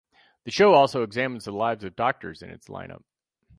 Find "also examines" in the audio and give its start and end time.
0.73-1.45